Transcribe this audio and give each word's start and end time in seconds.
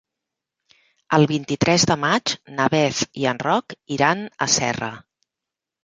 El 1.17 1.25
vint-i-tres 1.33 1.85
de 1.93 1.99
maig 2.05 2.35
na 2.57 2.69
Beth 2.77 3.05
i 3.25 3.31
en 3.35 3.45
Roc 3.47 3.79
iran 4.01 4.29
a 4.49 4.53
Serra. 4.59 4.93